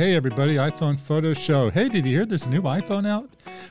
[0.00, 1.68] Hey, everybody, iPhone Photo Show.
[1.68, 3.28] Hey, did you hear there's a new iPhone out?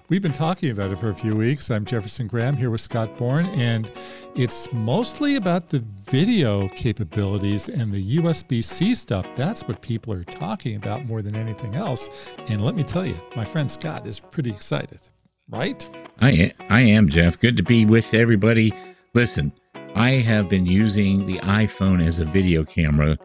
[0.10, 1.72] We've been talking about it for a few weeks.
[1.72, 3.92] I'm Jefferson Graham here with Scott Bourne, and
[4.36, 9.26] it's mostly about the video capabilities and the USB C stuff.
[9.36, 12.12] That's what people are talking about more than anything else.
[12.48, 15.02] And let me tell you, my friend Scott is pretty excited,
[15.50, 15.90] right?
[16.22, 17.40] I am, I am, Jeff.
[17.40, 18.72] Good to be with everybody.
[19.16, 19.52] Listen,
[19.96, 23.18] I have been using the iPhone as a video camera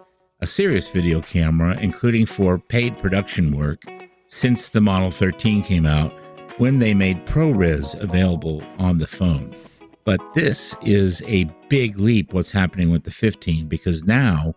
[0.44, 3.82] a serious video camera, including for paid production work,
[4.26, 6.12] since the Model 13 came out
[6.58, 9.56] when they made ProRes available on the phone.
[10.04, 14.54] But this is a big leap what's happening with the 15 because now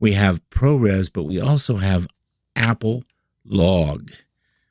[0.00, 2.08] we have ProRes, but we also have
[2.56, 3.04] Apple
[3.44, 4.10] Log.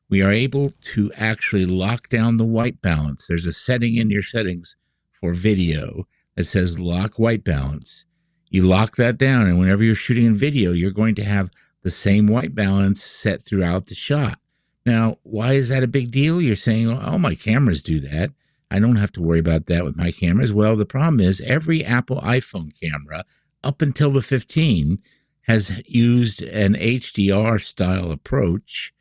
[0.09, 3.25] We are able to actually lock down the white balance.
[3.25, 4.75] There's a setting in your settings
[5.13, 8.03] for video that says lock white balance.
[8.49, 11.51] You lock that down, and whenever you're shooting in video, you're going to have
[11.83, 14.39] the same white balance set throughout the shot.
[14.85, 16.41] Now, why is that a big deal?
[16.41, 18.31] You're saying, oh, my cameras do that.
[18.69, 20.53] I don't have to worry about that with my cameras.
[20.53, 23.25] Well, the problem is every Apple iPhone camera
[23.63, 24.99] up until the 15
[25.43, 28.93] has used an HDR style approach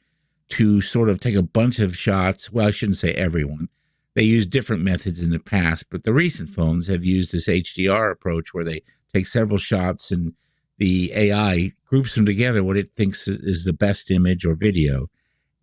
[0.48, 2.52] to sort of take a bunch of shots.
[2.52, 3.68] Well, I shouldn't say everyone.
[4.14, 8.10] They use different methods in the past, but the recent phones have used this HDR
[8.10, 8.82] approach where they
[9.16, 10.34] take several shots and
[10.78, 15.08] the AI groups them together what it thinks is the best image or video.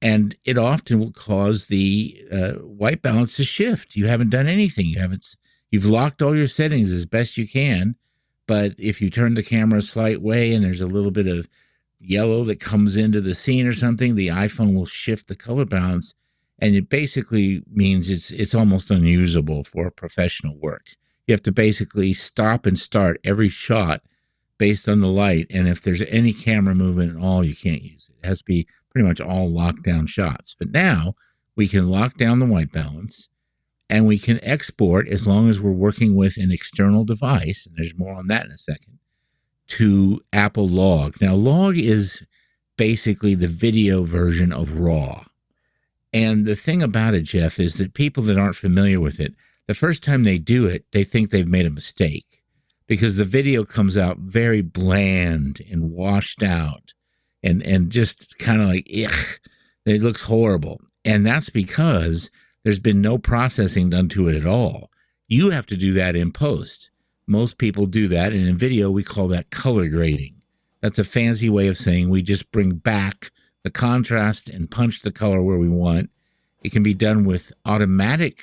[0.02, 3.96] And it often will cause the uh, white balance to shift.
[3.96, 4.88] You haven't done anything.
[4.88, 5.36] You haven't.
[5.72, 7.96] You've locked all your settings as best you can,
[8.48, 11.48] but if you turn the camera a slight way and there's a little bit of
[12.00, 16.14] yellow that comes into the scene or something, the iPhone will shift the color balance,
[16.60, 20.96] and it basically means it's it's almost unusable for professional work
[21.28, 24.02] you have to basically stop and start every shot
[24.58, 25.48] based on the light.
[25.50, 28.24] And if there's any camera movement at all, you can't use it.
[28.24, 30.56] It has to be pretty much all lockdown shots.
[30.58, 31.16] But now
[31.56, 33.30] we can lock down the white balance
[33.90, 37.66] and we can export as long as we're working with an external device.
[37.66, 39.00] And there's more on that in a second
[39.68, 41.16] to Apple Log.
[41.22, 42.22] Now, Log is
[42.78, 45.26] basically the video version of RAW.
[46.12, 49.34] And the thing about it, Jeff, is that people that aren't familiar with it,
[49.68, 52.44] the first time they do it, they think they've made a mistake
[52.88, 56.94] because the video comes out very bland and washed out
[57.42, 60.82] and, and just kind of like, it looks horrible.
[61.06, 62.30] And that's because
[62.64, 64.90] there's been no processing done to it at all.
[65.28, 66.90] You have to do that in post.
[67.26, 68.34] Most people do that.
[68.34, 70.42] And in video, we call that color grading.
[70.82, 73.32] That's a fancy way of saying we just bring back
[73.64, 76.10] the contrast and punch the color where we want.
[76.64, 78.40] It can be done with automatic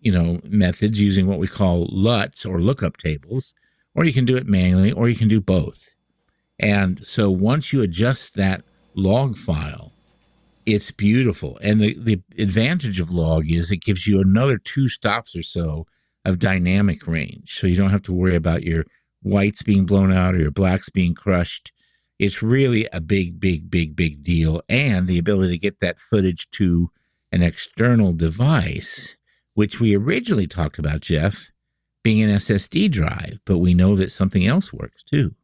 [0.00, 3.54] you know, methods using what we call LUTs or lookup tables,
[3.94, 5.90] or you can do it manually, or you can do both.
[6.58, 8.62] And so once you adjust that
[8.94, 9.92] log file,
[10.66, 11.58] it's beautiful.
[11.62, 15.86] And the, the advantage of log is it gives you another two stops or so
[16.24, 17.58] of dynamic range.
[17.58, 18.84] So you don't have to worry about your
[19.22, 21.72] whites being blown out or your blacks being crushed.
[22.18, 24.60] It's really a big, big, big, big deal.
[24.68, 26.90] And the ability to get that footage to
[27.32, 29.16] an external device
[29.60, 31.50] which we originally talked about, Jeff,
[32.02, 35.34] being an SSD drive, but we know that something else works too.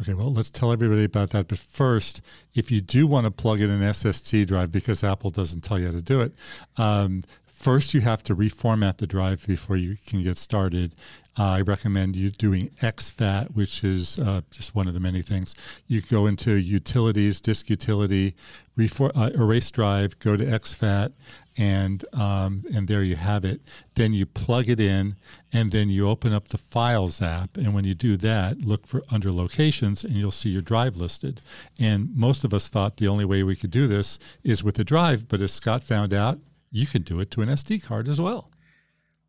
[0.00, 1.48] Okay, well, let's tell everybody about that.
[1.48, 2.20] But first,
[2.54, 5.86] if you do want to plug in an SSD drive, because Apple doesn't tell you
[5.86, 6.34] how to do it,
[6.76, 7.20] um,
[7.58, 10.94] first you have to reformat the drive before you can get started.
[11.36, 15.56] Uh, I recommend you doing exFAT, which is uh, just one of the many things.
[15.88, 18.36] You go into utilities, disk utility,
[18.78, 21.12] refor- uh, erase drive, go to exFAT,
[21.56, 23.60] and um, and there you have it.
[23.96, 25.16] Then you plug it in,
[25.52, 27.56] and then you open up the Files app.
[27.56, 31.40] And when you do that, look for under Locations, and you'll see your drive listed.
[31.78, 34.84] And most of us thought the only way we could do this is with the
[34.84, 36.38] drive, but as Scott found out,
[36.70, 38.50] you can do it to an SD card as well.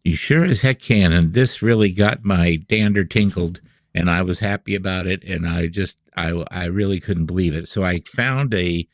[0.03, 1.11] You sure as heck can.
[1.11, 3.61] And this really got my dander tinkled,
[3.94, 5.23] and I was happy about it.
[5.23, 7.67] And I just, I, I really couldn't believe it.
[7.67, 8.88] So I found a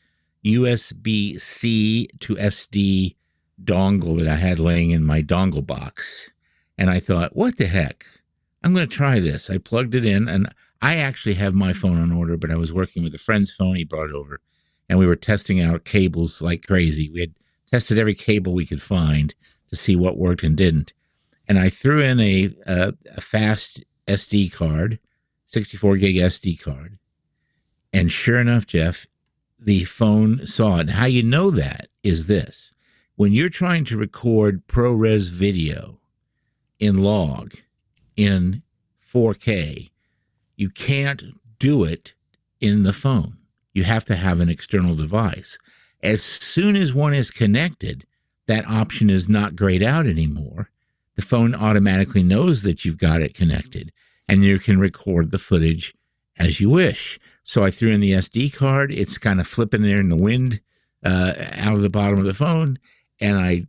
[0.44, 3.16] USB C to SD
[3.62, 6.30] dongle that I had laying in my dongle box.
[6.78, 8.04] And I thought, what the heck?
[8.62, 9.48] I'm going to try this.
[9.48, 10.52] I plugged it in, and
[10.82, 13.76] I actually have my phone on order, but I was working with a friend's phone.
[13.76, 14.40] He brought it over,
[14.88, 17.08] and we were testing out cables like crazy.
[17.08, 17.34] We had
[17.70, 19.34] tested every cable we could find
[19.68, 20.92] to see what worked and didn't.
[21.48, 24.98] And I threw in a, a, a fast SD card,
[25.46, 26.98] 64 gig SD card.
[27.92, 29.06] And sure enough, Jeff,
[29.58, 30.90] the phone saw it.
[30.90, 32.72] how you know that is this
[33.16, 35.98] when you're trying to record ProRes video
[36.78, 37.54] in log
[38.14, 38.62] in
[39.12, 39.90] 4K,
[40.56, 41.22] you can't
[41.58, 42.12] do it
[42.60, 43.38] in the phone.
[43.72, 45.58] you have to have an external device.
[46.06, 48.06] As soon as one is connected,
[48.46, 50.70] that option is not grayed out anymore.
[51.16, 53.92] The phone automatically knows that you've got it connected
[54.28, 55.94] and you can record the footage
[56.38, 57.18] as you wish.
[57.42, 58.92] So I threw in the SD card.
[58.92, 60.60] It's kind of flipping there in the wind
[61.04, 62.78] uh, out of the bottom of the phone.
[63.20, 63.66] And I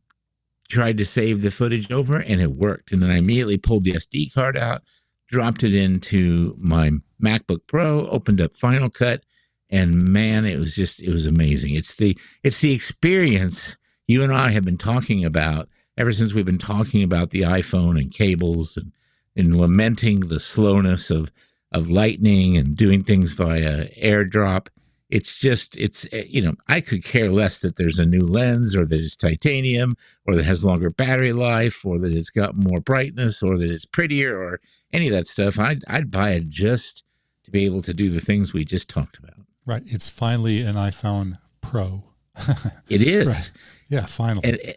[0.70, 2.92] tried to save the footage over and it worked.
[2.92, 4.84] And then I immediately pulled the SD card out,
[5.28, 9.24] dropped it into my MacBook Pro, opened up Final Cut,
[9.70, 11.76] and man, it was just it was amazing.
[11.76, 13.76] It's the it's the experience
[14.08, 15.68] you and I have been talking about
[15.98, 18.94] ever since we've been talking about the iPhone and cables and,
[19.36, 21.32] and lamenting the slowness of
[21.72, 24.68] of lightning and doing things via airdrop.
[25.10, 28.76] It's just it's eh, you know I could care less that there's a new lens
[28.76, 32.80] or that it's titanium or that has longer battery life or that it's got more
[32.80, 34.62] brightness or that it's prettier or
[34.94, 35.60] any of that stuff.
[35.60, 37.04] I'd I'd buy it just
[37.44, 39.37] to be able to do the things we just talked about.
[39.68, 39.84] Right.
[39.86, 42.06] It's finally an iPhone Pro.
[42.90, 43.28] it is.
[43.28, 43.52] Right.
[43.90, 44.50] Yeah, finally.
[44.50, 44.76] And,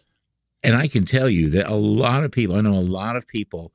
[0.63, 3.25] and I can tell you that a lot of people, I know a lot of
[3.25, 3.71] people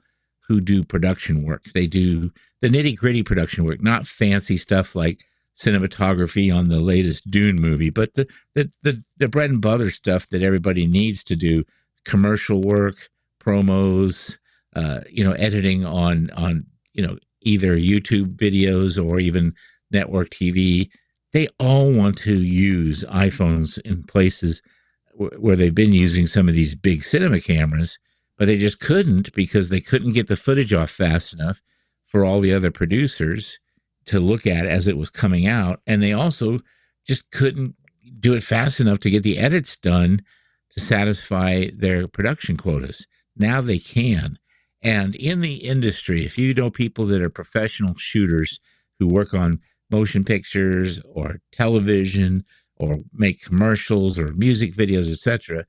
[0.47, 1.65] who do production work.
[1.73, 5.25] They do the nitty gritty production work, not fancy stuff like
[5.59, 10.29] cinematography on the latest Dune movie, but the, the, the, the bread and butter stuff
[10.29, 11.65] that everybody needs to do
[12.05, 13.09] commercial work,
[13.41, 14.37] promos,
[14.75, 19.55] uh, you know, editing on, on, you know, either YouTube videos or even
[19.91, 20.91] network TV
[21.33, 24.63] they all want to use iPhones in places
[25.15, 27.99] where they've been using some of these big cinema cameras,
[28.37, 31.61] but they just couldn't because they couldn't get the footage off fast enough
[32.05, 33.59] for all the other producers
[34.05, 35.81] to look at as it was coming out.
[35.87, 36.61] And they also
[37.07, 37.75] just couldn't
[38.21, 40.23] do it fast enough to get the edits done
[40.71, 43.07] to satisfy their production quotas.
[43.37, 44.39] Now they can.
[44.83, 48.61] And in the industry, if you know people that are professional shooters
[48.99, 49.61] who work on
[49.91, 52.45] motion pictures or television
[52.79, 55.65] or make commercials or music videos, etc.,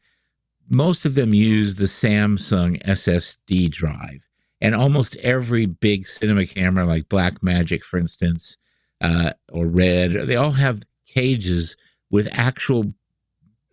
[0.69, 4.21] most of them use the Samsung SSD drive.
[4.59, 8.57] And almost every big cinema camera, like Blackmagic, for instance,
[8.99, 11.77] uh, or Red, they all have cages
[12.09, 12.93] with actual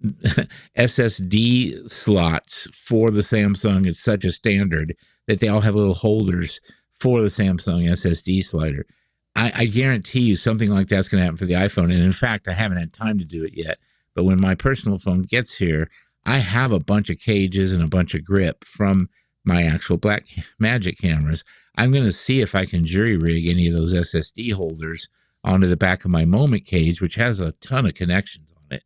[0.78, 3.88] SSD slots for the Samsung.
[3.88, 4.94] It's such a standard
[5.26, 6.60] that they all have little holders
[6.92, 8.86] for the Samsung SSD slider.
[9.36, 11.92] I, I guarantee you something like that's going to happen for the iPhone.
[11.92, 13.78] And in fact, I haven't had time to do it yet.
[14.14, 15.90] But when my personal phone gets here,
[16.24, 19.08] I have a bunch of cages and a bunch of grip from
[19.44, 20.24] my actual Black
[20.58, 21.44] Magic cameras.
[21.76, 25.08] I'm going to see if I can jury rig any of those SSD holders
[25.42, 28.84] onto the back of my Moment cage, which has a ton of connections on it.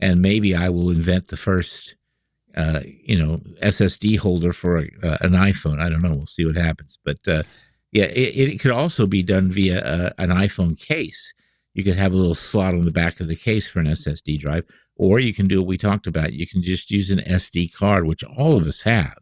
[0.00, 1.96] And maybe I will invent the first,
[2.56, 5.80] uh, you know, SSD holder for a, uh, an iPhone.
[5.80, 6.14] I don't know.
[6.14, 6.98] We'll see what happens.
[7.04, 7.42] But uh,
[7.92, 11.32] yeah, it, it could also be done via a, an iPhone case.
[11.74, 14.40] You could have a little slot on the back of the case for an SSD
[14.40, 14.64] drive,
[14.96, 16.32] or you can do what we talked about.
[16.32, 19.18] You can just use an SD card, which all of us have.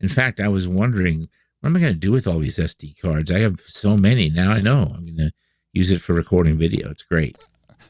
[0.00, 1.28] In fact, I was wondering,
[1.60, 3.32] what am I going to do with all these SD cards?
[3.32, 4.30] I have so many.
[4.30, 5.32] Now I know I'm going to
[5.72, 6.90] use it for recording video.
[6.90, 7.36] It's great.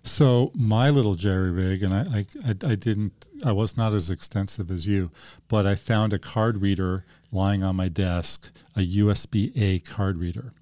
[0.08, 4.70] So my little jerry rig, and I, I, I, didn't, I was not as extensive
[4.70, 5.10] as you,
[5.48, 10.54] but I found a card reader lying on my desk, a USB A card reader,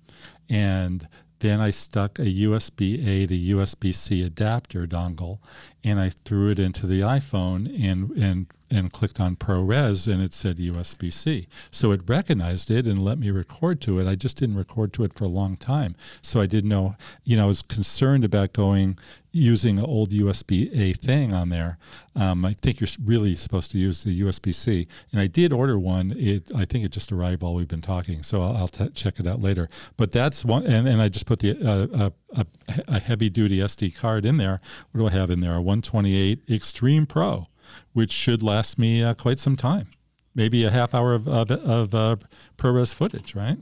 [0.48, 1.06] and
[1.38, 5.38] then I stuck a USB A to USB C adapter dongle,
[5.86, 10.32] and I threw it into the iPhone and and and clicked on ProRes and it
[10.32, 11.46] said USB C.
[11.70, 14.08] So it recognized it and let me record to it.
[14.08, 15.94] I just didn't record to it for a long time.
[16.20, 18.98] So I didn't know, you know, I was concerned about going
[19.30, 21.78] using an old USB A thing on there.
[22.16, 24.88] Um, I think you're really supposed to use the USB C.
[25.12, 26.12] And I did order one.
[26.16, 28.24] It I think it just arrived while we've been talking.
[28.24, 29.68] So I'll, I'll t- check it out later.
[29.96, 32.46] But that's one, and, and I just put the uh, a,
[32.88, 34.60] a heavy duty SD card in there.
[34.90, 35.54] What do I have in there?
[35.54, 37.46] A 128 Extreme Pro
[37.92, 39.88] which should last me uh, quite some time,
[40.34, 42.16] maybe a half hour of of, of uh,
[42.56, 43.58] ProRes footage, right?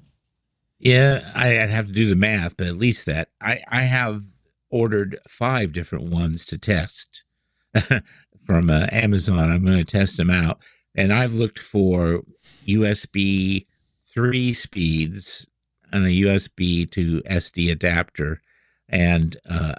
[0.78, 4.24] Yeah, I'd have to do the math, but at least that I I have
[4.70, 7.22] ordered five different ones to test
[8.46, 9.50] from uh, Amazon.
[9.50, 10.58] I'm going to test them out,
[10.94, 12.22] and I've looked for
[12.66, 13.66] USB
[14.12, 15.46] three speeds
[15.92, 18.40] and a USB to SD adapter,
[18.94, 19.74] and uh,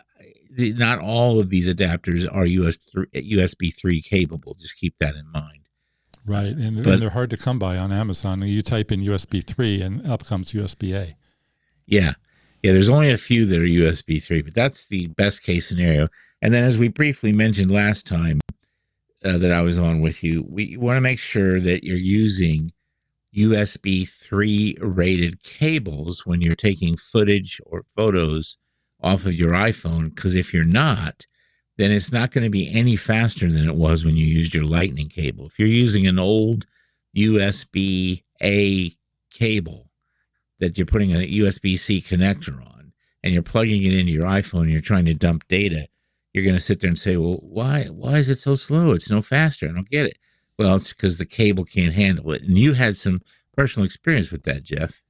[0.57, 2.77] not all of these adapters are US
[3.15, 4.55] USB 3 capable.
[4.59, 5.61] Just keep that in mind.
[6.25, 6.47] Right.
[6.47, 8.41] And, but, and, they're hard to come by on Amazon.
[8.41, 11.15] You type in USB 3 and up comes USB A.
[11.85, 12.13] Yeah.
[12.61, 16.07] Yeah, there's only a few that are USB 3, but that's the best case scenario.
[16.41, 18.39] And then, as we briefly mentioned last time
[19.23, 22.73] uh, that I was on with you, we want to make sure that you're using
[23.37, 28.57] USB 3 rated cables when you're taking footage or photos
[29.01, 31.25] off of your iPhone because if you're not,
[31.77, 34.63] then it's not going to be any faster than it was when you used your
[34.63, 35.45] lightning cable.
[35.47, 36.65] If you're using an old
[37.15, 38.95] USB A
[39.31, 39.89] cable
[40.59, 44.63] that you're putting a USB C connector on and you're plugging it into your iPhone
[44.63, 45.87] and you're trying to dump data,
[46.33, 48.91] you're going to sit there and say, "Well, why why is it so slow?
[48.91, 49.69] It's no faster.
[49.69, 50.17] I don't get it."
[50.57, 52.43] Well, it's because the cable can't handle it.
[52.43, 53.21] And you had some
[53.55, 55.01] personal experience with that, Jeff.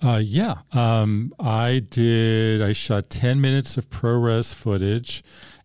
[0.00, 2.62] Uh, yeah, um, I did.
[2.62, 5.24] I shot ten minutes of ProRes footage,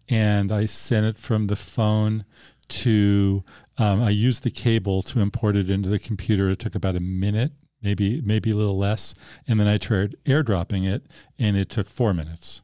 [0.09, 2.25] and I sent it from the phone
[2.69, 3.43] to.
[3.77, 6.49] Um, I used the cable to import it into the computer.
[6.49, 9.13] It took about a minute, maybe maybe a little less,
[9.47, 11.05] and then I tried airdropping it,
[11.37, 12.63] and it took four minutes.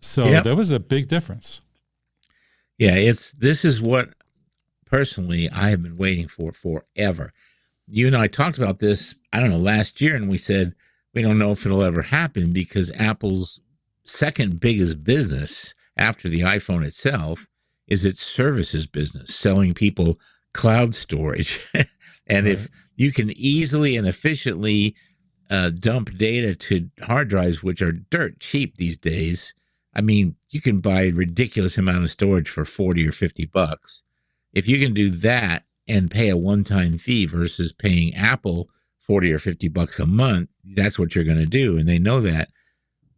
[0.00, 0.44] So yep.
[0.44, 1.60] that was a big difference.
[2.76, 4.10] Yeah, it's this is what
[4.86, 7.32] personally I have been waiting for forever.
[7.88, 10.74] You and I talked about this, I don't know, last year, and we said
[11.14, 13.60] we don't know if it'll ever happen because Apple's
[14.04, 17.46] second biggest business after the iPhone itself
[17.86, 20.18] is its services business, selling people
[20.52, 21.60] cloud storage.
[22.26, 22.46] and right.
[22.46, 24.94] if you can easily and efficiently
[25.50, 29.54] uh, dump data to hard drives, which are dirt cheap these days,
[29.94, 34.02] I mean, you can buy a ridiculous amount of storage for 40 or 50 bucks.
[34.52, 38.68] If you can do that and pay a one time fee versus paying Apple
[39.08, 41.78] 40 or 50 bucks a month, that's what you're going to do.
[41.78, 42.50] And they know that.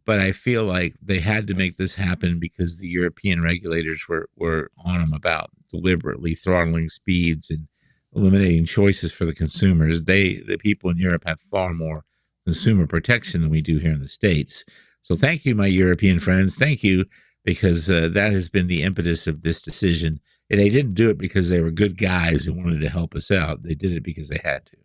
[0.05, 4.29] But I feel like they had to make this happen because the European regulators were,
[4.35, 7.67] were on them about deliberately throttling speeds and
[8.15, 10.03] eliminating choices for the consumers.
[10.03, 12.03] They, the people in Europe, have far more
[12.45, 14.65] consumer protection than we do here in the States.
[15.01, 16.55] So thank you, my European friends.
[16.55, 17.05] Thank you,
[17.45, 20.19] because uh, that has been the impetus of this decision.
[20.49, 23.31] And they didn't do it because they were good guys who wanted to help us
[23.31, 23.63] out.
[23.63, 24.77] They did it because they had to.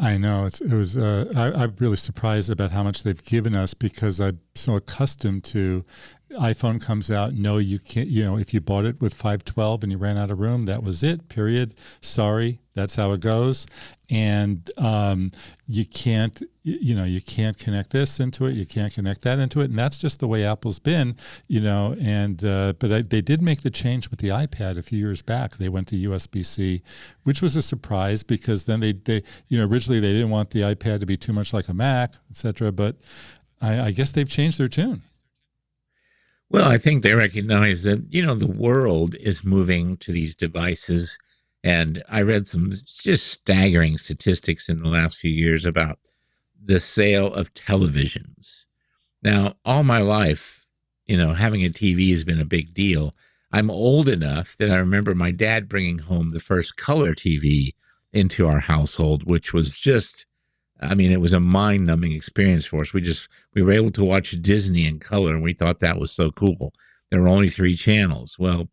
[0.00, 0.96] I know it's, it was.
[0.96, 5.44] Uh, I, am really surprised about how much they've given us because I'm so accustomed
[5.44, 5.84] to
[6.32, 7.34] iPhone comes out.
[7.34, 8.08] No, you can't.
[8.08, 10.82] You know, if you bought it with 512 and you ran out of room, that
[10.82, 11.28] was it.
[11.28, 11.74] Period.
[12.00, 13.66] Sorry, that's how it goes.
[14.08, 15.30] And um,
[15.68, 16.42] you can't.
[16.62, 18.52] You know, you can't connect this into it.
[18.52, 19.70] You can't connect that into it.
[19.70, 21.16] And that's just the way Apple's been.
[21.48, 24.82] You know, and uh, but I, they did make the change with the iPad a
[24.82, 25.56] few years back.
[25.56, 26.82] They went to USB C,
[27.24, 30.62] which was a surprise because then they they you know originally they didn't want the
[30.62, 32.72] iPad to be too much like a Mac, etc.
[32.72, 32.96] But
[33.60, 35.02] I, I guess they've changed their tune.
[36.50, 41.16] Well, I think they recognize that, you know, the world is moving to these devices.
[41.62, 45.98] And I read some just staggering statistics in the last few years about
[46.62, 48.64] the sale of televisions.
[49.22, 50.64] Now, all my life,
[51.06, 53.14] you know, having a TV has been a big deal.
[53.52, 57.74] I'm old enough that I remember my dad bringing home the first color TV
[58.12, 60.26] into our household, which was just
[60.80, 62.94] I mean, it was a mind numbing experience for us.
[62.94, 66.10] We just, we were able to watch Disney in color and we thought that was
[66.10, 66.72] so cool.
[67.10, 68.36] There were only three channels.
[68.38, 68.68] Well,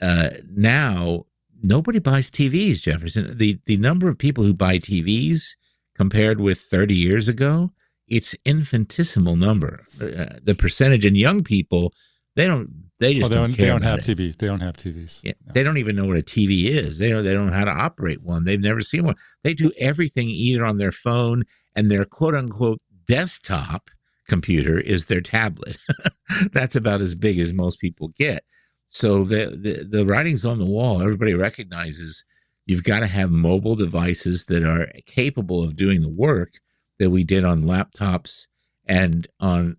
[0.00, 1.24] uh, now
[1.62, 3.36] nobody buys TVs, Jefferson.
[3.38, 5.54] The, the number of people who buy TVs
[5.94, 7.72] compared with 30 years ago,
[8.08, 9.86] it's infinitesimal number.
[10.00, 11.92] Uh, the percentage in young people,
[12.34, 14.04] they don't they just oh, they don't, don't, they don't have it.
[14.04, 14.36] TV.
[14.36, 15.20] They don't have TVs.
[15.22, 15.52] Yeah, no.
[15.52, 16.98] They don't even know what a TV is.
[16.98, 17.24] They don't.
[17.24, 18.44] They don't know how to operate one.
[18.44, 19.16] They've never seen one.
[19.42, 21.42] They do everything either on their phone
[21.74, 23.90] and their quote unquote desktop
[24.28, 25.76] computer is their tablet.
[26.52, 28.44] That's about as big as most people get.
[28.88, 31.02] So the, the the writing's on the wall.
[31.02, 32.24] Everybody recognizes
[32.66, 36.52] you've got to have mobile devices that are capable of doing the work
[36.98, 38.46] that we did on laptops
[38.86, 39.76] and on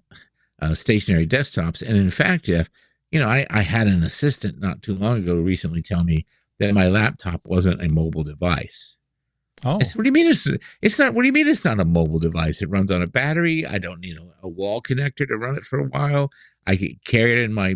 [0.61, 1.81] uh, stationary desktops.
[1.81, 2.69] And in fact, Jeff
[3.11, 6.25] you know, I, I had an assistant not too long ago recently tell me
[6.59, 8.97] that my laptop wasn't a mobile device.
[9.65, 10.47] Oh, said, what do you mean it's
[10.81, 11.13] it's not?
[11.13, 12.61] What do you mean it's not a mobile device?
[12.61, 13.65] It runs on a battery.
[13.65, 16.29] I don't need a, a wall connector to run it for a while.
[16.67, 17.75] I can carry it in my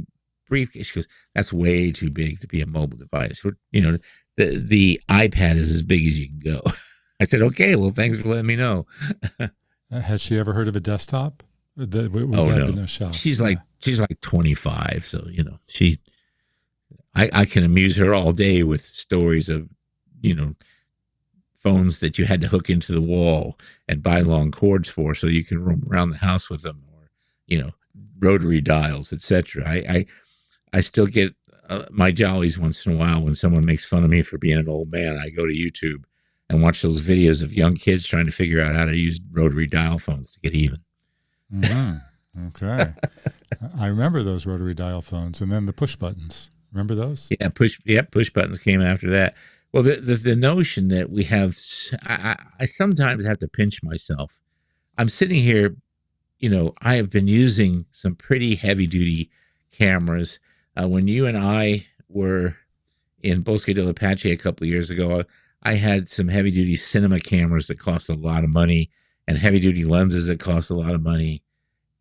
[0.52, 0.88] briefcase.
[0.88, 3.42] She goes, "That's way too big to be a mobile device."
[3.72, 3.98] You know,
[4.36, 6.62] the the iPad is as big as you can go.
[7.22, 8.86] I said, "Okay, well, thanks for letting me know."
[9.40, 11.44] Uh, has she ever heard of a desktop?
[11.76, 13.46] The, oh no, she's yeah.
[13.46, 16.00] like she's like 25, so you know she.
[17.14, 19.68] I, I can amuse her all day with stories of,
[20.22, 20.56] you know,
[21.62, 25.28] phones that you had to hook into the wall and buy long cords for, so
[25.28, 27.10] you can roam around the house with them, or
[27.48, 27.72] you know,
[28.20, 29.64] rotary dials, etc.
[29.68, 30.06] I, I
[30.74, 31.34] I still get
[31.70, 34.58] uh, my jollies once in a while when someone makes fun of me for being
[34.58, 35.18] an old man.
[35.18, 36.04] I go to YouTube
[36.50, 39.68] and watch those videos of young kids trying to figure out how to use rotary
[39.68, 40.80] dial phones to get even.
[41.54, 42.48] Mm-hmm.
[42.48, 42.94] Okay.
[43.78, 46.52] I remember those rotary dial phones and then the push buttons.
[46.72, 47.28] Remember those?
[47.40, 47.80] Yeah, push.
[47.86, 49.36] Yeah, push buttons came after that.
[49.74, 51.58] Well, the the, the notion that we have,
[52.04, 54.42] I, I sometimes have to pinch myself.
[54.98, 55.76] I'm sitting here,
[56.40, 59.30] you know, I have been using some pretty heavy duty
[59.72, 60.40] cameras.
[60.76, 62.58] Uh, when you and I were
[63.22, 65.22] in Bosque del Apache a couple of years ago,
[65.64, 68.90] I had some heavy duty cinema cameras that cost a lot of money
[69.28, 71.44] and heavy duty lenses that cost a lot of money.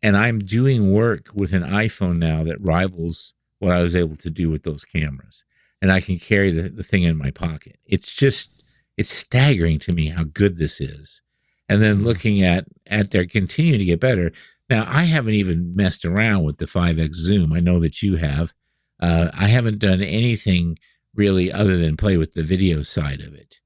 [0.01, 4.29] And I'm doing work with an iPhone now that rivals what I was able to
[4.29, 5.43] do with those cameras.
[5.81, 7.77] And I can carry the, the thing in my pocket.
[7.85, 8.63] It's just,
[8.97, 11.21] it's staggering to me how good this is.
[11.69, 14.31] And then looking at, at their continuing to get better.
[14.69, 17.53] Now, I haven't even messed around with the 5X Zoom.
[17.53, 18.53] I know that you have.
[19.01, 20.77] Uh, I haven't done anything
[21.15, 23.59] really other than play with the video side of it.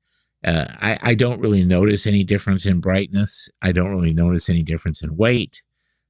[0.43, 3.49] Uh, I, I don't really notice any difference in brightness.
[3.61, 5.61] I don't really notice any difference in weight.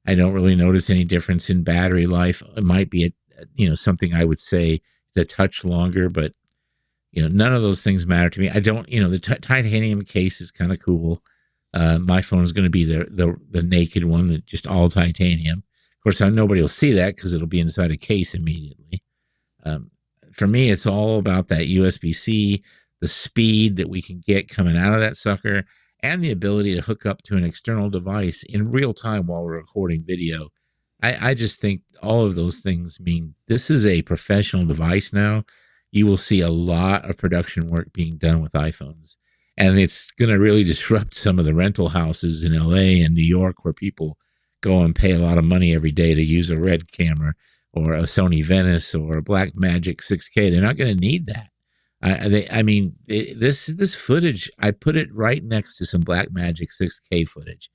[0.06, 2.44] I don't really notice any difference in battery life.
[2.56, 3.14] It might be a,
[3.56, 4.82] you know something I would say
[5.14, 6.34] the touch longer, but
[7.12, 8.50] you know none of those things matter to me.
[8.50, 11.22] I don't you know the t- titanium case is kind of cool.
[11.74, 14.90] Uh, my phone is going to be the, the the naked one, that just all
[14.90, 15.64] titanium.
[15.98, 19.02] Of course, nobody will see that because it'll be inside a case immediately.
[19.66, 19.92] Um,
[20.32, 22.64] for me, it's all about that USB C,
[23.02, 25.64] the speed that we can get coming out of that sucker,
[26.02, 29.56] and the ability to hook up to an external device in real time while we're
[29.56, 30.50] recording video.
[31.02, 35.44] I, I just think all of those things mean this is a professional device now.
[35.92, 39.16] You will see a lot of production work being done with iPhones.
[39.58, 43.26] And it's going to really disrupt some of the rental houses in LA and New
[43.26, 44.18] York where people
[44.62, 47.36] go and pay a lot of money every day to use a Red camera
[47.76, 50.50] or a Sony Venice or a Blackmagic 6K.
[50.50, 51.50] They're not going to need that.
[52.02, 56.04] I, they, I mean, it, this this footage, I put it right next to some
[56.04, 57.70] Blackmagic 6K footage.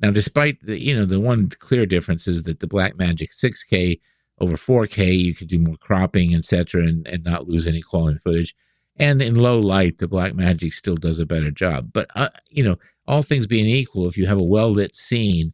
[0.00, 4.00] Now, despite the you know the one clear difference is that the Blackmagic 6K
[4.40, 8.54] over 4K, you could do more cropping, etc., and, and not lose any quality footage.
[8.96, 11.90] And in low light, the Blackmagic still does a better job.
[11.92, 12.76] But uh, you know,
[13.06, 15.52] all things being equal, if you have a well lit scene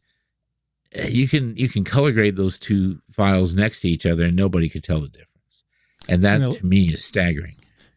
[0.94, 4.68] you can you can color grade those two files next to each other and nobody
[4.68, 5.64] could tell the difference.
[6.08, 7.56] And that you know, to me is staggering.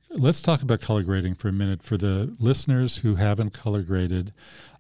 [0.09, 4.33] let's talk about color grading for a minute for the listeners who haven't color graded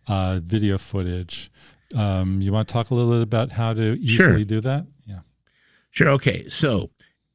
[0.07, 1.51] uh, video footage.
[1.95, 4.43] Um, you want to talk a little bit about how to easily sure.
[4.43, 4.85] do that?
[5.05, 5.19] Yeah.
[5.91, 6.47] Sure okay.
[6.49, 6.89] So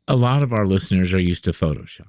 [0.09, 2.07] a lot of our listeners are used to photoshop.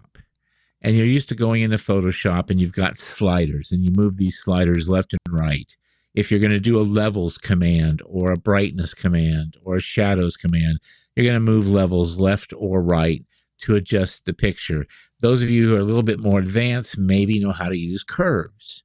[0.81, 4.37] And you're used to going into photoshop and you've got sliders and you move these
[4.37, 5.77] sliders left and right
[6.13, 10.37] if you're going to do a levels command or a brightness command or a shadows
[10.37, 10.79] command,
[11.15, 13.25] you're going to move levels left or right
[13.61, 14.85] to adjust the picture.
[15.19, 18.03] Those of you who are a little bit more advanced maybe know how to use
[18.03, 18.83] curves.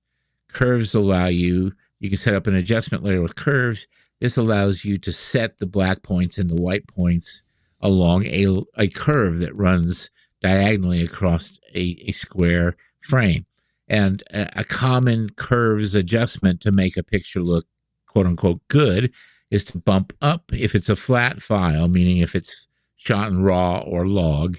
[0.53, 3.87] Curves allow you, you can set up an adjustment layer with curves.
[4.21, 7.43] This allows you to set the black points and the white points
[7.81, 10.11] along a, a curve that runs
[10.41, 13.47] diagonally across a, a square frame
[13.89, 17.67] and a, a common curves adjustment to make a picture look
[18.07, 19.13] quote unquote good
[19.51, 23.79] is to bump up if it's a flat file, meaning if it's shot in raw
[23.79, 24.59] or log,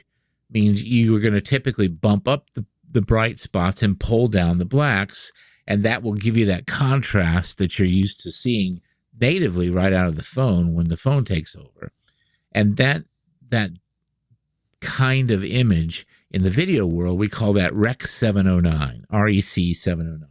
[0.50, 4.58] means you are going to typically bump up the, the bright spots and pull down
[4.58, 5.32] the blacks.
[5.68, 8.82] And that will give you that contrast that you're used to seeing
[9.20, 11.92] natively right out of the phone when the phone takes over.
[12.52, 13.04] And that
[13.50, 13.72] that
[14.80, 20.30] kind of image in the video world, we call that REC 709, REC 709.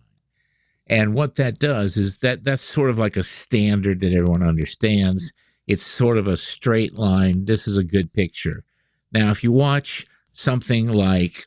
[0.87, 5.33] And what that does is that that's sort of like a standard that everyone understands.
[5.67, 7.45] It's sort of a straight line.
[7.45, 8.65] This is a good picture.
[9.13, 11.47] Now, if you watch something like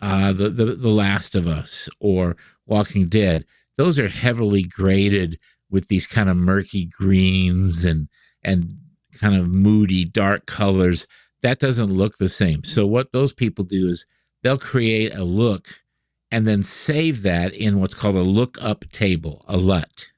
[0.00, 2.36] uh, the, the The Last of Us or
[2.66, 3.44] Walking Dead,
[3.76, 5.38] those are heavily graded
[5.70, 8.08] with these kind of murky greens and
[8.42, 8.78] and
[9.20, 11.06] kind of moody dark colors
[11.46, 12.64] that doesn't look the same.
[12.64, 14.04] So what those people do is
[14.42, 15.68] they'll create a look
[16.28, 20.08] and then save that in what's called a lookup table, a LUT.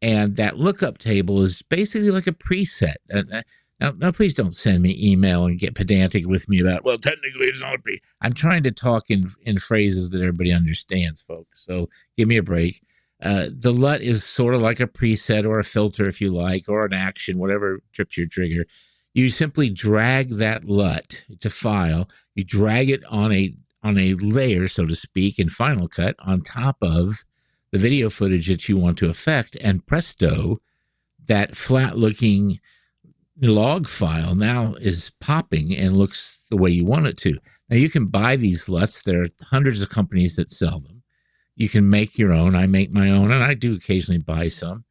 [0.00, 2.94] And that lookup table is basically like a preset.
[3.12, 3.42] Uh,
[3.78, 7.48] now, now, please don't send me email and get pedantic with me about, well, technically
[7.48, 8.00] it's not a pre.
[8.22, 11.62] I'm trying to talk in, in phrases that everybody understands, folks.
[11.66, 12.80] So give me a break.
[13.22, 16.70] Uh, the LUT is sort of like a preset or a filter, if you like,
[16.70, 18.64] or an action, whatever trips your trigger
[19.16, 21.24] you simply drag that LUT.
[21.30, 22.06] It's a file.
[22.34, 26.42] You drag it on a on a layer, so to speak, in Final Cut on
[26.42, 27.24] top of
[27.70, 30.60] the video footage that you want to affect, and presto,
[31.28, 32.60] that flat looking
[33.40, 37.38] log file now is popping and looks the way you want it to.
[37.70, 39.02] Now you can buy these LUTs.
[39.02, 41.02] There are hundreds of companies that sell them.
[41.54, 42.54] You can make your own.
[42.54, 44.84] I make my own, and I do occasionally buy some.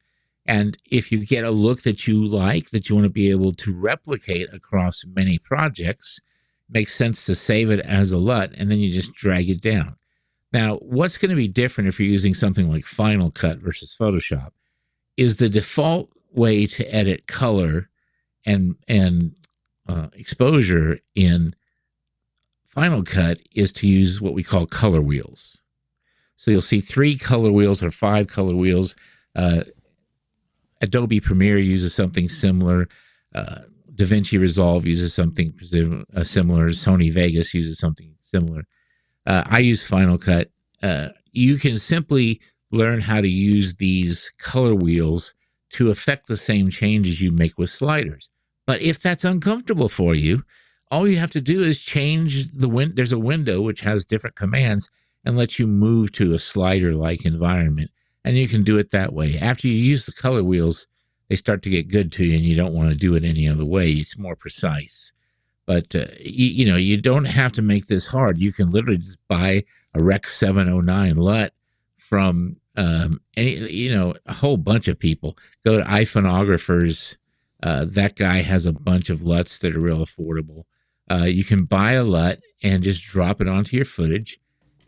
[0.46, 3.52] And if you get a look that you like, that you want to be able
[3.52, 6.20] to replicate across many projects,
[6.68, 9.96] makes sense to save it as a LUT and then you just drag it down.
[10.52, 14.50] Now, what's going to be different if you're using something like Final Cut versus Photoshop
[15.16, 17.88] is the default way to edit color
[18.44, 19.34] and and
[19.88, 21.54] uh, exposure in
[22.68, 25.62] Final Cut is to use what we call color wheels.
[26.36, 28.94] So you'll see three color wheels or five color wheels.
[29.34, 29.62] Uh,
[30.80, 32.88] Adobe Premiere uses something similar.
[33.34, 33.60] Uh,
[33.94, 35.54] DaVinci Resolve uses something
[36.14, 36.70] uh, similar.
[36.70, 38.64] Sony Vegas uses something similar.
[39.24, 40.50] Uh, I use Final Cut.
[40.82, 45.32] Uh, you can simply learn how to use these color wheels
[45.70, 48.28] to affect the same changes you make with sliders.
[48.66, 50.44] But if that's uncomfortable for you,
[50.90, 52.92] all you have to do is change the win.
[52.94, 54.88] There's a window which has different commands
[55.24, 57.90] and lets you move to a slider like environment.
[58.26, 59.38] And you can do it that way.
[59.38, 60.88] After you use the color wheels,
[61.28, 63.48] they start to get good to you and you don't want to do it any
[63.48, 63.92] other way.
[63.92, 65.12] It's more precise.
[65.64, 68.38] But, uh, you, you, know, you don't have to make this hard.
[68.38, 71.52] You can literally just buy a Rec 709 LUT
[71.96, 75.38] from um, any, you know, a whole bunch of people.
[75.64, 77.16] Go to iPhonographers.
[77.62, 80.64] Uh, that guy has a bunch of LUTs that are real affordable.
[81.08, 84.40] Uh, you can buy a LUT and just drop it onto your footage,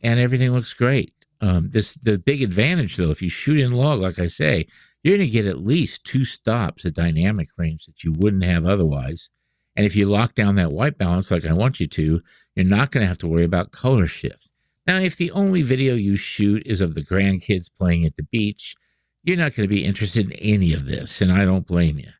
[0.03, 1.13] and everything looks great.
[1.41, 4.67] Um, this the big advantage though, if you shoot in log, like I say,
[5.03, 8.67] you're going to get at least two stops at dynamic range that you wouldn't have
[8.67, 9.31] otherwise.
[9.77, 12.21] And if you lock down that white balance like I want you to,
[12.57, 14.51] you're not going to have to worry about color shift.
[14.89, 18.75] Now, if the only video you shoot is of the grandkids playing at the beach,
[19.23, 22.11] you're not going to be interested in any of this, and I don't blame you.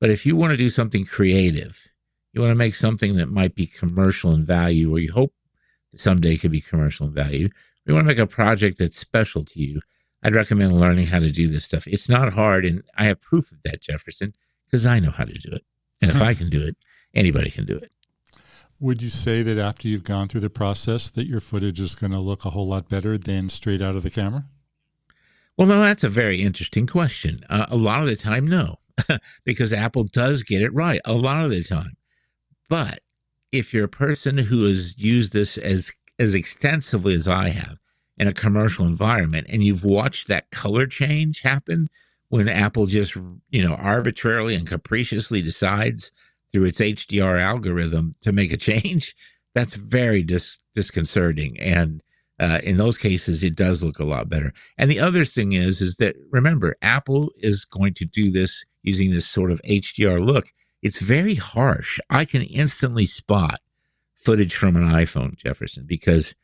[0.00, 1.88] But if you want to do something creative,
[2.32, 5.32] you want to make something that might be commercial in value, or you hope
[5.96, 7.48] someday could be commercial in value,
[7.88, 9.80] you want to make a project that's special to you,
[10.22, 11.86] I'd recommend learning how to do this stuff.
[11.86, 14.34] It's not hard, and I have proof of that, Jefferson,
[14.66, 15.64] because I know how to do it.
[16.00, 16.76] And if I can do it,
[17.14, 17.90] anybody can do it.
[18.80, 22.12] Would you say that after you've gone through the process that your footage is going
[22.12, 24.44] to look a whole lot better than straight out of the camera?
[25.56, 27.44] Well, no, that's a very interesting question.
[27.50, 28.76] Uh, a lot of the time, no,
[29.44, 31.96] because Apple does get it right a lot of the time.
[32.68, 33.00] But
[33.50, 37.78] if you're a person who has used this as as extensively as I have
[38.16, 41.88] in a commercial environment and you've watched that color change happen
[42.28, 43.16] when Apple just,
[43.50, 46.12] you know, arbitrarily and capriciously decides
[46.52, 49.14] through its HDR algorithm to make a change,
[49.54, 51.58] that's very dis- disconcerting.
[51.58, 52.02] And
[52.38, 54.52] uh, in those cases, it does look a lot better.
[54.76, 59.10] And the other thing is, is that remember, Apple is going to do this using
[59.10, 60.46] this sort of HDR look.
[60.82, 61.98] It's very harsh.
[62.08, 63.58] I can instantly spot
[64.18, 66.34] footage from an iPhone, Jefferson, because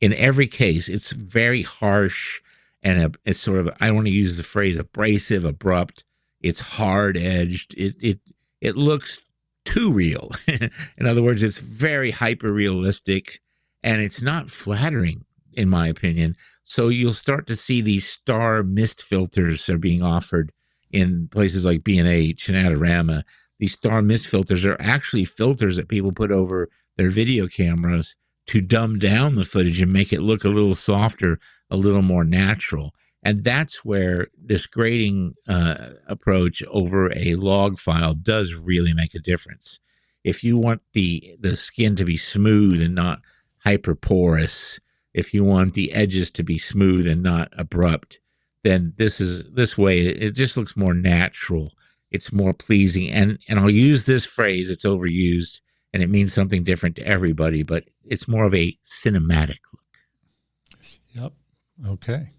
[0.00, 2.40] in every case, it's very harsh
[2.82, 6.04] and a, it's sort of, I don't want to use the phrase abrasive, abrupt.
[6.40, 7.74] It's hard edged.
[7.74, 8.20] It, it,
[8.60, 9.18] it looks
[9.64, 10.32] too real.
[10.46, 13.40] in other words, it's very hyper realistic
[13.82, 16.36] and it's not flattering, in my opinion.
[16.64, 20.52] So you'll start to see these star mist filters are being offered
[20.90, 23.24] in places like B&H and Adorama.
[23.58, 28.14] These star mist filters are actually filters that people put over their video cameras
[28.48, 31.38] to dumb down the footage and make it look a little softer,
[31.70, 32.92] a little more natural.
[33.22, 39.20] And that's where this grading uh, approach over a log file does really make a
[39.20, 39.80] difference.
[40.24, 43.20] If you want the the skin to be smooth and not
[43.64, 44.80] hyper porous,
[45.14, 48.18] if you want the edges to be smooth and not abrupt,
[48.62, 50.00] then this is this way.
[50.00, 51.72] It just looks more natural.
[52.10, 53.10] It's more pleasing.
[53.10, 54.70] And and I'll use this phrase.
[54.70, 55.60] It's overused
[55.92, 60.82] and it means something different to everybody, but it's more of a cinematic look.
[61.12, 61.32] Yep.
[61.86, 62.30] Okay.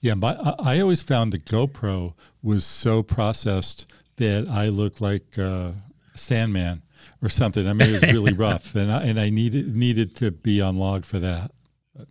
[0.00, 5.72] Yeah, my, I always found the GoPro was so processed that I looked like uh,
[6.14, 6.82] Sandman
[7.22, 7.66] or something.
[7.66, 10.78] I mean, it was really rough, and I, and I needed needed to be on
[10.78, 11.50] log for that.
[11.94, 12.08] But.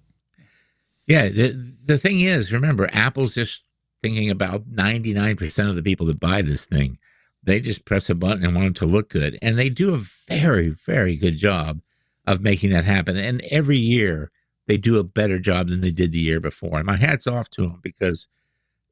[1.07, 3.63] Yeah, the the thing is, remember, Apple's just
[4.01, 6.97] thinking about ninety nine percent of the people that buy this thing.
[7.43, 9.37] They just press a button and want it to look good.
[9.41, 11.81] And they do a very, very good job
[12.27, 13.17] of making that happen.
[13.17, 14.31] And every year
[14.67, 16.77] they do a better job than they did the year before.
[16.77, 18.27] And my hat's off to them because,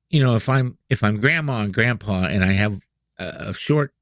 [0.10, 2.80] you know, if I'm if I'm grandma and grandpa and I have
[3.20, 3.94] a, a short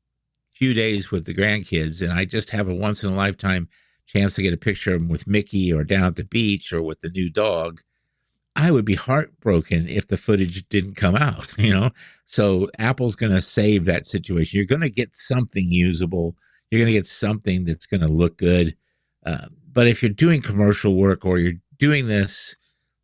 [0.53, 3.67] few days with the grandkids and I just have a once in a lifetime
[4.05, 6.81] chance to get a picture of them with Mickey or down at the beach or
[6.81, 7.81] with the new dog,
[8.55, 11.91] I would be heartbroken if the footage didn't come out, you know?
[12.25, 14.57] So Apple's going to save that situation.
[14.57, 16.35] You're going to get something usable.
[16.69, 18.75] You're going to get something that's going to look good.
[19.25, 22.55] Uh, but if you're doing commercial work or you're doing this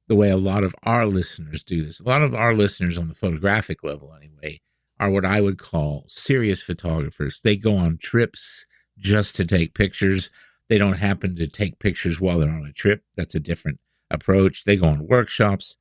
[0.08, 3.08] the way a lot of our listeners do this, a lot of our listeners on
[3.08, 4.60] the photographic level, anyway,
[5.00, 7.40] are what I would call serious photographers.
[7.44, 8.66] They go on trips
[8.98, 10.30] just to take pictures.
[10.68, 13.04] They don't happen to take pictures while they're on a trip.
[13.16, 13.80] That's a different
[14.14, 14.64] approach.
[14.64, 15.78] They go on workshops.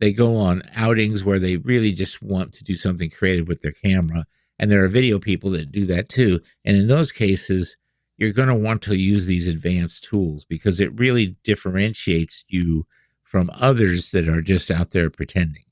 [0.00, 3.72] They go on outings where they really just want to do something creative with their
[3.72, 4.26] camera
[4.58, 6.40] And there are video people that do that too.
[6.64, 7.76] And in those cases,
[8.16, 12.86] you're going to want to use these advanced tools because it really differentiates you
[13.22, 15.64] from others that are just out there pretending.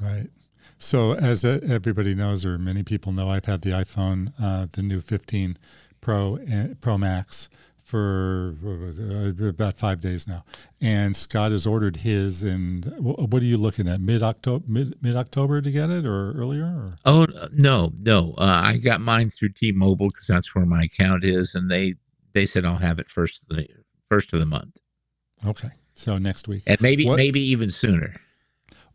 [0.00, 0.28] Right.
[0.78, 5.00] So, as everybody knows, or many people know, I've had the iPhone, uh, the new
[5.00, 5.56] 15
[6.00, 7.48] Pro uh, Pro Max,
[7.86, 10.44] for uh, about five days now,
[10.80, 12.42] and Scott has ordered his.
[12.42, 14.00] And what are you looking at?
[14.00, 16.64] Mid October, mid mid October to get it, or earlier?
[16.64, 16.96] Or?
[17.04, 18.34] Oh no, no.
[18.36, 21.94] Uh, I got mine through T-Mobile because that's where my account is, and they
[22.32, 23.68] they said I'll have it first of the
[24.08, 24.76] first of the month.
[25.46, 28.16] Okay, so next week, and maybe what, maybe even sooner.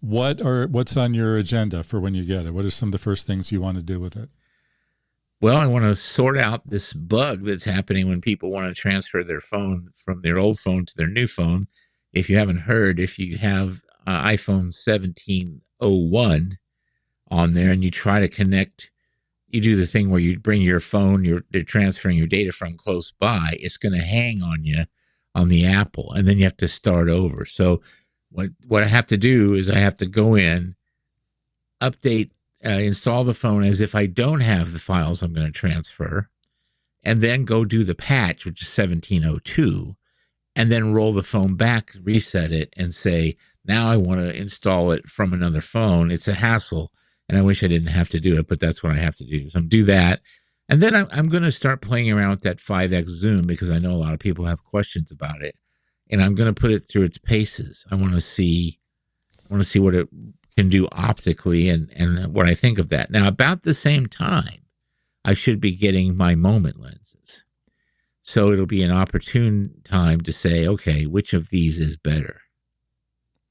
[0.02, 2.54] What are what's on your agenda for when you get it?
[2.54, 4.30] What are some of the first things you want to do with it?
[5.42, 9.24] Well, I want to sort out this bug that's happening when people want to transfer
[9.24, 11.68] their phone from their old phone to their new phone.
[12.14, 16.60] If you haven't heard, if you have uh, iPhone 1701
[17.32, 18.92] on there and you try to connect,
[19.48, 22.78] you do the thing where you bring your phone, you're, they're transferring your data from
[22.78, 24.86] close by, it's going to hang on you
[25.34, 27.46] on the Apple, and then you have to start over.
[27.46, 27.82] So,
[28.30, 30.76] what what I have to do is I have to go in,
[31.82, 32.32] update
[32.66, 36.30] uh, install the phone as if I don't have the files I'm going to transfer,
[37.04, 39.96] and then go do the patch, which is 1702,
[40.56, 44.92] and then roll the phone back, reset it, and say, now I want to install
[44.92, 46.12] it from another phone.
[46.12, 46.92] It's a hassle,
[47.30, 49.26] and I wish I didn't have to do it, but that's what I have to
[49.26, 49.50] do.
[49.50, 50.22] So I'm do that.
[50.70, 53.80] And then I'm, I'm going to start playing around with that 5X zoom because I
[53.80, 55.56] know a lot of people have questions about it.
[56.10, 57.86] And I'm going to put it through its paces.
[57.92, 58.80] I want to see,
[59.40, 60.08] I want to see what it
[60.56, 63.12] can do optically and, and what I think of that.
[63.12, 64.66] Now, about the same time,
[65.24, 67.44] I should be getting my Moment lenses.
[68.22, 72.42] So it'll be an opportune time to say, okay, which of these is better?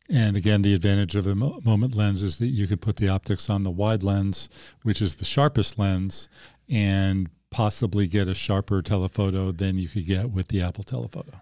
[0.08, 3.48] And again, the advantage of a Moment lens is that you could put the optics
[3.48, 4.48] on the wide lens,
[4.82, 6.28] which is the sharpest lens,
[6.68, 11.40] and possibly get a sharper telephoto than you could get with the Apple telephoto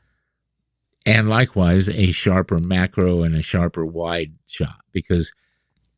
[1.09, 5.33] and likewise a sharper macro and a sharper wide shot because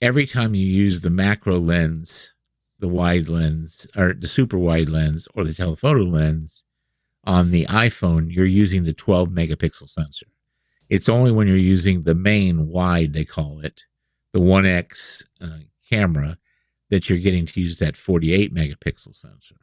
[0.01, 2.33] every time you use the macro lens,
[2.79, 6.65] the wide lens, or the super wide lens, or the telephoto lens
[7.25, 10.27] on the iPhone, you're using the 12 megapixel sensor.
[10.89, 13.85] It's only when you're using the main wide, they call it,
[14.33, 15.59] the 1X uh,
[15.89, 16.39] camera,
[16.89, 19.57] that you're getting to use that 48 megapixel sensor.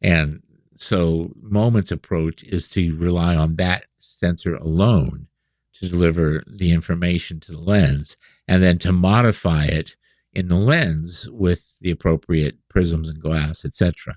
[0.00, 0.42] And
[0.76, 5.28] so, Moment's approach is to rely on that sensor alone
[5.74, 8.16] to deliver the information to the lens
[8.48, 9.96] and then to modify it
[10.32, 14.16] in the lens with the appropriate prisms and glass, etc.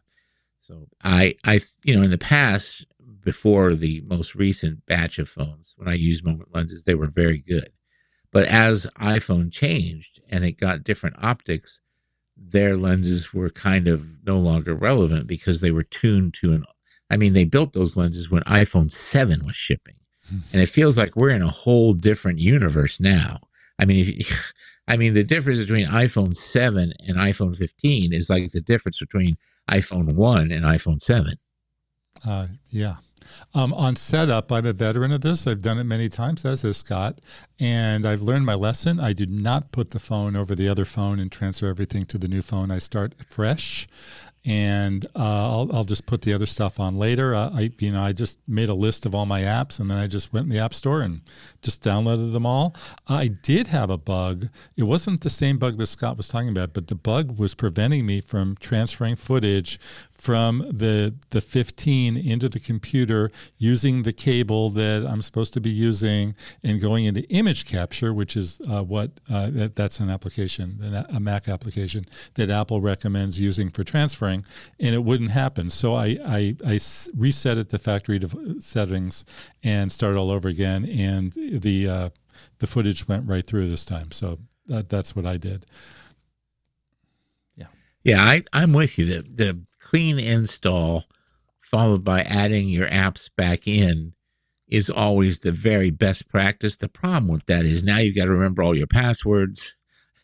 [0.60, 2.86] So I, I, you know, in the past,
[3.24, 7.40] before the most recent batch of phones, when I used Moment lenses, they were very
[7.40, 7.72] good.
[8.32, 11.82] But as iPhone changed and it got different optics,
[12.38, 16.66] their lenses were kind of no longer relevant because they were tuned to an.
[17.10, 19.96] I mean, they built those lenses when iPhone 7 was shipping.
[20.30, 20.40] Hmm.
[20.52, 23.42] And it feels like we're in a whole different universe now.
[23.80, 24.22] I mean,
[24.88, 29.38] I mean, the difference between iPhone 7 and iPhone 15 is like the difference between
[29.70, 31.34] iPhone 1 and iPhone 7.
[32.26, 32.98] Uh, yeah.
[33.54, 35.48] Um, on setup, I'm a veteran of this.
[35.48, 37.20] I've done it many times, as is Scott,
[37.60, 39.00] and I've learned my lesson.
[39.00, 42.28] I do not put the phone over the other phone and transfer everything to the
[42.28, 42.70] new phone.
[42.70, 43.88] I start fresh
[44.46, 47.34] and uh, I'll, I'll just put the other stuff on later.
[47.34, 49.98] Uh, I you know I just made a list of all my apps and then
[49.98, 51.22] I just went in the app store and
[51.62, 52.76] just downloaded them all.
[53.08, 54.50] I did have a bug.
[54.78, 58.06] It wasn't the same bug that Scott was talking about, but the bug was preventing
[58.06, 59.80] me from transferring footage
[60.18, 65.70] from the the 15 into the computer using the cable that I'm supposed to be
[65.70, 71.06] using and going into image capture, which is uh, what uh, that, that's an application,
[71.10, 74.46] a Mac application that Apple recommends using for transferring,
[74.80, 75.70] and it wouldn't happen.
[75.70, 76.80] So I I, I
[77.16, 78.20] reset it to factory
[78.60, 79.26] settings
[79.64, 82.10] and started all over again, and the uh,
[82.60, 84.12] the footage went right through this time.
[84.12, 85.66] So that, that's what I did.
[87.56, 87.68] Yeah.
[88.04, 89.06] Yeah, I, I'm with you.
[89.06, 91.06] The, the clean install
[91.62, 94.14] followed by adding your apps back in
[94.68, 96.76] is always the very best practice.
[96.76, 99.76] The problem with that is now you've got to remember all your passwords.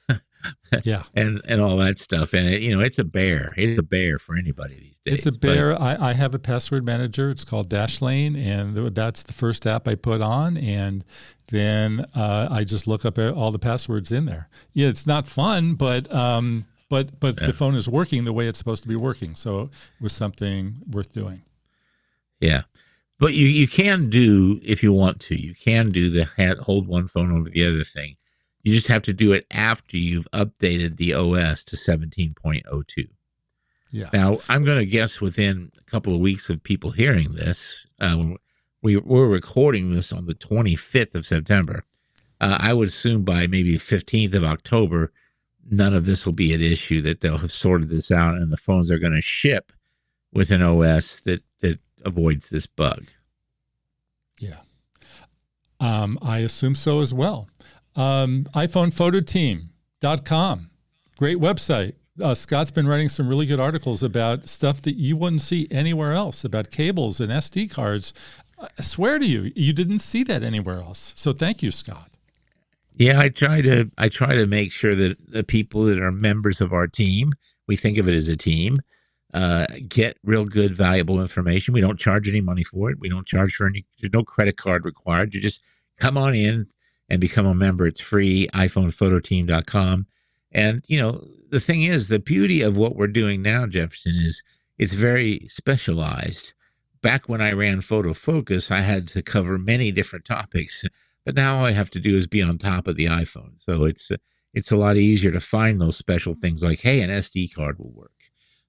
[0.83, 1.03] yeah.
[1.13, 2.33] And and all that stuff.
[2.33, 3.53] And it, you know, it's a bear.
[3.55, 5.25] It's a bear for anybody these days.
[5.27, 5.73] It's a bear.
[5.73, 7.29] But, I, I have a password manager.
[7.29, 10.57] It's called Dashlane, and that's the first app I put on.
[10.57, 11.05] And
[11.49, 14.49] then uh, I just look up all the passwords in there.
[14.73, 17.47] Yeah, it's not fun, but um, but but yeah.
[17.47, 19.33] the phone is working the way it's supposed to be working.
[19.33, 19.69] So it
[20.03, 21.41] was something worth doing.
[22.41, 22.63] Yeah.
[23.17, 25.41] But you, you can do if you want to.
[25.41, 26.25] You can do the
[26.63, 28.17] hold one phone over the other thing.
[28.61, 33.07] You just have to do it after you've updated the OS to 17.02.
[33.91, 34.09] Yeah.
[34.11, 38.21] Now, I'm going to guess within a couple of weeks of people hearing this, uh,
[38.81, 41.85] we, we're recording this on the 25th of September.
[42.39, 45.11] Uh, I would assume by maybe 15th of October,
[45.69, 48.57] none of this will be an issue, that they'll have sorted this out and the
[48.57, 49.71] phones are going to ship
[50.33, 53.05] with an OS that, that avoids this bug.
[54.39, 54.59] Yeah.
[55.79, 57.47] Um, I assume so as well.
[57.95, 60.69] Um, iPhonePhotoTeam.com.
[61.17, 61.93] Great website.
[62.21, 66.13] Uh, Scott's been writing some really good articles about stuff that you wouldn't see anywhere
[66.13, 68.13] else about cables and SD cards.
[68.59, 71.13] I swear to you, you didn't see that anywhere else.
[71.15, 72.10] So thank you, Scott.
[72.95, 76.61] Yeah, I try to I try to make sure that the people that are members
[76.61, 77.33] of our team,
[77.67, 78.79] we think of it as a team,
[79.33, 81.73] uh, get real good, valuable information.
[81.73, 82.99] We don't charge any money for it.
[82.99, 83.85] We don't charge for any.
[84.01, 85.33] There's no credit card required.
[85.33, 85.61] You just
[85.97, 86.67] come on in
[87.09, 87.87] and become a member.
[87.87, 88.47] It's free.
[88.53, 90.07] iPhonePhotoTeam.com.
[90.51, 94.43] And you know the thing is, the beauty of what we're doing now, Jefferson, is
[94.77, 96.53] it's very specialized.
[97.01, 100.85] Back when I ran Photo Focus, I had to cover many different topics
[101.25, 103.53] but now all I have to do is be on top of the iPhone.
[103.59, 104.11] So it's
[104.53, 107.91] it's a lot easier to find those special things like, hey, an SD card will
[107.91, 108.11] work.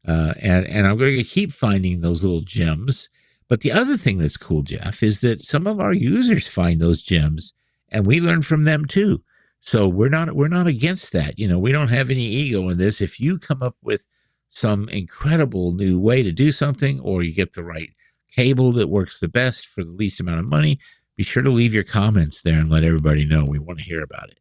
[0.06, 3.08] Uh, and, and I'm going to keep finding those little gems.
[3.48, 7.02] But the other thing that's cool, Jeff, is that some of our users find those
[7.02, 7.52] gems
[7.88, 9.22] and we learn from them too.
[9.60, 11.38] So we're not we're not against that.
[11.38, 13.00] You know, we don't have any ego in this.
[13.00, 14.06] If you come up with
[14.48, 17.90] some incredible new way to do something or you get the right
[18.34, 20.80] cable that works the best for the least amount of money,
[21.22, 23.44] be sure to leave your comments there and let everybody know.
[23.44, 24.40] We want to hear about it.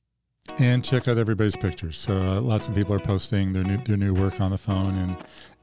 [0.58, 1.96] And check out everybody's pictures.
[1.96, 4.98] So uh, lots of people are posting their new their new work on the phone,
[4.98, 5.16] and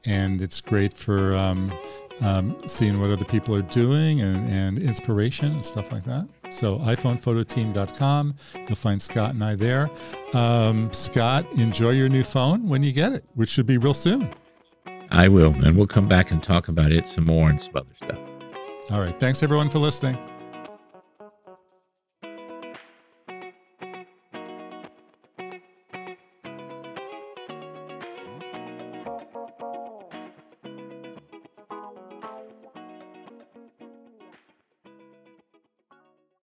[0.05, 1.77] and it's great for um,
[2.21, 6.25] um, seeing what other people are doing and, and inspiration and stuff like that.
[6.51, 8.35] So iPhonePhotoTeam.com.
[8.55, 9.89] You'll find Scott and I there.
[10.33, 14.33] Um, Scott, enjoy your new phone when you get it, which should be real soon.
[15.11, 17.93] I will, and we'll come back and talk about it some more and some other
[17.93, 18.19] stuff.
[18.89, 19.19] All right.
[19.19, 20.17] Thanks everyone for listening.